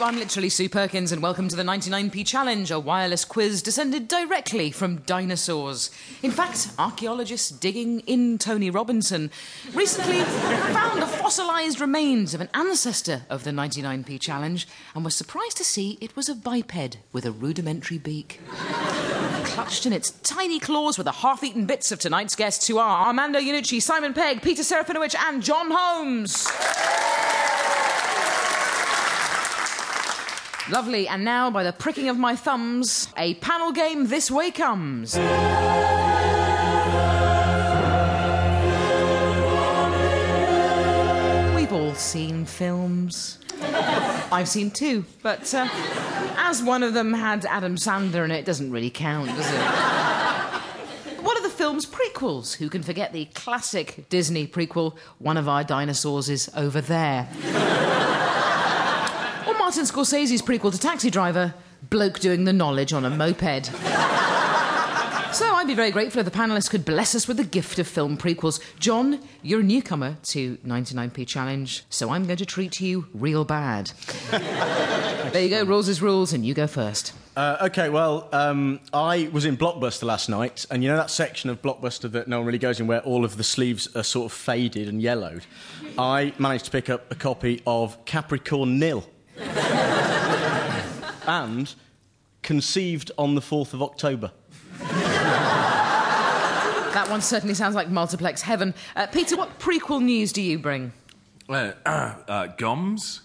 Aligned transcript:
I'm 0.00 0.18
literally 0.18 0.48
Sue 0.48 0.68
Perkins, 0.68 1.12
and 1.12 1.22
welcome 1.22 1.48
to 1.48 1.56
the 1.56 1.62
99p 1.62 2.26
Challenge, 2.26 2.70
a 2.70 2.80
wireless 2.80 3.24
quiz 3.24 3.62
descended 3.62 4.08
directly 4.08 4.70
from 4.70 4.96
dinosaurs. 5.02 5.90
In 6.22 6.30
fact, 6.30 6.68
archaeologists 6.78 7.50
digging 7.50 8.00
in 8.00 8.36
Tony 8.38 8.70
Robinson 8.70 9.30
recently 9.72 10.20
found 10.74 11.00
the 11.00 11.06
fossilised 11.06 11.80
remains 11.80 12.34
of 12.34 12.40
an 12.40 12.48
ancestor 12.54 13.22
of 13.30 13.44
the 13.44 13.50
99p 13.50 14.20
Challenge 14.20 14.66
and 14.94 15.04
were 15.04 15.10
surprised 15.10 15.56
to 15.58 15.64
see 15.64 15.96
it 16.00 16.16
was 16.16 16.28
a 16.28 16.34
biped 16.34 16.98
with 17.12 17.24
a 17.24 17.32
rudimentary 17.32 17.98
beak. 17.98 18.40
Clutched 19.44 19.86
in 19.86 19.92
its 19.92 20.10
tiny 20.10 20.58
claws 20.58 20.98
were 20.98 21.04
the 21.04 21.12
half 21.12 21.44
eaten 21.44 21.66
bits 21.66 21.92
of 21.92 22.00
tonight's 22.00 22.34
guests, 22.34 22.66
who 22.66 22.78
are 22.78 23.06
Armando 23.06 23.38
Iannucci, 23.38 23.80
Simon 23.80 24.12
Pegg, 24.12 24.42
Peter 24.42 24.62
Serafinowicz, 24.62 25.14
and 25.16 25.42
Jon 25.42 25.70
Holmes. 25.70 26.48
Lovely, 30.70 31.06
and 31.06 31.26
now, 31.26 31.50
by 31.50 31.62
the 31.62 31.74
pricking 31.74 32.08
of 32.08 32.16
my 32.16 32.34
thumbs, 32.34 33.08
a 33.18 33.34
panel 33.34 33.70
game 33.70 34.06
this 34.06 34.30
way 34.30 34.50
comes. 34.50 35.14
We've 41.54 41.72
all 41.72 41.94
seen 41.94 42.46
films. 42.46 43.40
I've 44.32 44.48
seen 44.48 44.70
two, 44.70 45.04
but 45.22 45.52
uh, 45.52 45.68
as 46.38 46.62
one 46.62 46.82
of 46.82 46.94
them 46.94 47.12
had 47.12 47.44
Adam 47.44 47.76
Sandler 47.76 48.24
in 48.24 48.30
it, 48.30 48.38
it 48.38 48.44
doesn't 48.46 48.70
really 48.70 48.90
count, 48.90 49.28
does 49.28 49.46
it? 49.46 49.60
What 51.22 51.38
are 51.38 51.42
the 51.42 51.50
film's 51.50 51.84
prequels? 51.84 52.54
Who 52.56 52.70
can 52.70 52.82
forget 52.82 53.12
the 53.12 53.26
classic 53.26 54.08
Disney 54.08 54.46
prequel, 54.46 54.96
One 55.18 55.36
of 55.36 55.46
Our 55.46 55.62
Dinosaurs 55.62 56.30
is 56.30 56.50
Over 56.56 56.80
There? 56.80 57.28
Martin 59.74 59.92
Scorsese's 59.92 60.40
prequel 60.40 60.70
to 60.70 60.78
Taxi 60.78 61.10
Driver, 61.10 61.52
Bloke 61.90 62.20
Doing 62.20 62.44
the 62.44 62.52
Knowledge 62.52 62.92
on 62.92 63.04
a 63.04 63.10
Moped. 63.10 63.66
So 65.34 65.52
I'd 65.52 65.66
be 65.66 65.74
very 65.74 65.90
grateful 65.90 66.20
if 66.20 66.24
the 66.24 66.30
panelists 66.30 66.70
could 66.70 66.84
bless 66.84 67.16
us 67.16 67.26
with 67.26 67.38
the 67.38 67.44
gift 67.44 67.80
of 67.80 67.88
film 67.88 68.16
prequels. 68.16 68.60
Jon, 68.78 69.18
you're 69.42 69.58
a 69.58 69.64
newcomer 69.64 70.16
to 70.26 70.58
99p 70.58 71.26
Challenge, 71.26 71.82
so 71.90 72.10
I'm 72.10 72.24
going 72.26 72.36
to 72.36 72.46
treat 72.46 72.80
you 72.80 73.08
real 73.12 73.44
bad. 73.44 73.90
there 74.30 75.42
you 75.42 75.48
go, 75.48 75.64
rules 75.64 75.88
is 75.88 76.00
rules, 76.00 76.32
and 76.32 76.46
you 76.46 76.54
go 76.54 76.68
first. 76.68 77.12
Uh, 77.36 77.56
okay, 77.62 77.88
well, 77.88 78.28
um, 78.32 78.78
I 78.92 79.28
was 79.32 79.44
in 79.44 79.56
Blockbuster 79.56 80.04
last 80.04 80.28
night, 80.28 80.66
and 80.70 80.84
you 80.84 80.88
know 80.88 80.96
that 80.96 81.10
section 81.10 81.50
of 81.50 81.60
Blockbuster 81.60 82.08
that 82.12 82.28
no 82.28 82.38
one 82.38 82.46
really 82.46 82.58
goes 82.58 82.78
in 82.78 82.86
where 82.86 83.00
all 83.00 83.24
of 83.24 83.38
the 83.38 83.44
sleeves 83.44 83.88
are 83.96 84.04
sort 84.04 84.26
of 84.26 84.32
faded 84.32 84.86
and 84.86 85.02
yellowed? 85.02 85.46
I 85.98 86.32
managed 86.38 86.66
to 86.66 86.70
pick 86.70 86.88
up 86.88 87.10
a 87.10 87.16
copy 87.16 87.60
of 87.66 88.04
Capricorn 88.04 88.78
Nil. 88.78 89.04
And 91.26 91.74
Conceived 92.44 93.10
on 93.16 93.34
the 93.34 93.40
4th 93.40 93.72
of 93.72 93.82
October. 93.82 94.30
That 96.92 97.06
one 97.08 97.22
certainly 97.22 97.54
sounds 97.54 97.74
like 97.74 97.88
multiplex 97.88 98.42
heaven. 98.42 98.74
Uh, 98.94 99.06
Peter, 99.06 99.34
what 99.34 99.58
prequel 99.58 100.02
news 100.02 100.30
do 100.30 100.42
you 100.42 100.58
bring? 100.58 100.92
Uh, 101.48 101.72
uh, 101.86 102.48
Goms? 102.58 103.20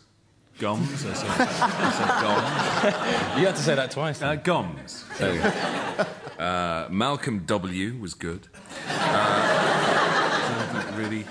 Goms? 0.58 1.06
I 1.06 1.14
said, 1.14 1.30
I 1.30 1.92
said 1.92 2.08
Goms. 2.24 3.40
You 3.40 3.46
had 3.46 3.58
to 3.58 3.62
say 3.62 3.76
that 3.76 3.92
twice. 3.92 4.22
Uh, 4.22 4.38
Goms. 4.38 5.04
Uh, 6.40 6.88
Malcolm 6.90 7.44
W. 7.46 7.98
was 8.00 8.14
good. 8.14 8.48
Uh, 8.88 8.90
I 8.90 10.70
don't 10.72 10.82
think 10.82 10.94
it 10.94 10.98
really 10.98 11.26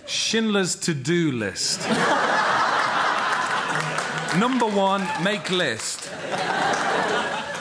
Schindler's 0.07 0.77
To 0.77 0.95
Do 0.95 1.33
List. 1.33 1.81
Number 4.39 4.67
one, 4.67 5.07
make 5.23 5.51
list. 5.51 6.11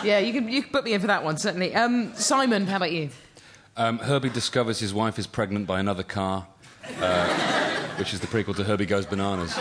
Yeah, 0.04 0.20
you 0.20 0.34
can, 0.34 0.48
you 0.50 0.62
can 0.62 0.72
put 0.72 0.84
me 0.84 0.94
in 0.94 1.02
for 1.02 1.08
that 1.08 1.24
one, 1.24 1.38
certainly. 1.38 1.74
Um, 1.74 2.14
Simon, 2.14 2.68
how 2.68 2.78
about 2.78 2.92
you? 2.92 3.10
Um, 3.76 4.00
Herbie 4.00 4.30
discovers 4.30 4.80
his 4.80 4.94
wife 4.94 5.18
is 5.18 5.28
pregnant 5.28 5.66
by 5.66 5.80
another 5.80 6.04
car, 6.04 6.48
uh, 7.00 7.78
which 7.98 8.14
is 8.14 8.20
the 8.20 8.28
prequel 8.28 8.56
to 8.58 8.64
Herbie 8.64 8.86
Goes 8.86 9.06
Bananas. 9.06 9.54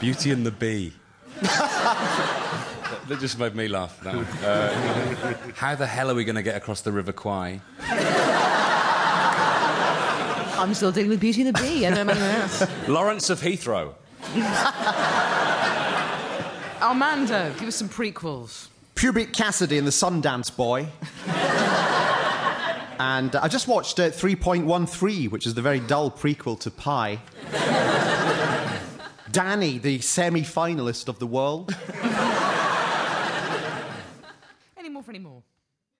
Beauty 0.00 0.30
and 0.32 0.44
the 0.44 0.50
Bee. 0.50 0.92
that 1.42 3.18
just 3.20 3.38
made 3.38 3.54
me 3.54 3.68
laugh. 3.68 4.00
That 4.00 4.16
one. 4.16 4.24
Uh, 4.44 5.52
how 5.54 5.74
the 5.74 5.86
hell 5.86 6.10
are 6.10 6.14
we 6.14 6.24
going 6.24 6.36
to 6.36 6.42
get 6.42 6.56
across 6.56 6.80
the 6.82 6.92
River 6.92 7.12
Kwai? 7.12 7.60
I'm 10.62 10.74
still 10.74 10.92
dealing 10.92 11.10
with 11.10 11.18
Beauty 11.18 11.42
and 11.42 11.52
the 11.52 11.60
Bee. 11.60 11.84
I 11.84 11.90
don't 11.90 12.06
know 12.06 12.12
anyone 12.12 12.30
else. 12.30 12.64
Lawrence 12.86 13.30
of 13.30 13.40
Heathrow. 13.40 13.94
Armando, 16.80 17.52
give 17.58 17.66
us 17.66 17.74
some 17.74 17.88
prequels. 17.88 18.68
Pubic 18.94 19.32
Cassidy 19.32 19.76
and 19.76 19.84
the 19.84 19.90
Sundance 19.90 20.54
Boy. 20.54 20.86
and 23.00 23.34
uh, 23.34 23.40
I 23.42 23.48
just 23.48 23.66
watched 23.66 23.98
uh, 23.98 24.10
3.13, 24.10 25.32
which 25.32 25.48
is 25.48 25.54
the 25.54 25.62
very 25.62 25.80
dull 25.80 26.12
prequel 26.12 26.60
to 26.60 26.70
Pi. 26.70 27.18
Danny, 29.32 29.78
the 29.78 29.98
semi 29.98 30.42
finalist 30.42 31.08
of 31.08 31.18
the 31.18 31.26
world. 31.26 31.74